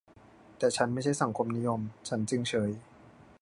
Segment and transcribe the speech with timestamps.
[0.57, 2.71] แต่ฉันไม่ใช่สังคมนิยม ฉันจึงเฉย